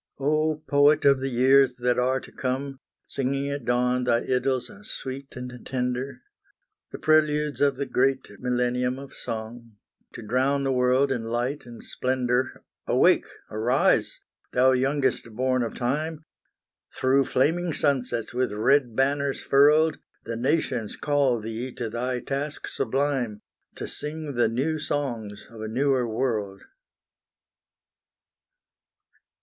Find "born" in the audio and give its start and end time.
15.35-15.61